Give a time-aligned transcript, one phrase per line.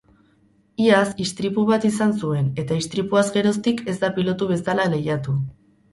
[0.85, 5.41] Iaz istripu bat izan zuen eta istripuaz geroztik ez da pilotu bezala lehiatu.